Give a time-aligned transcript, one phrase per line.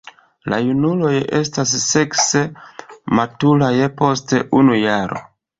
[0.53, 2.43] La junuloj estas sekse
[3.21, 3.71] maturaj
[4.03, 5.25] post unu jaro.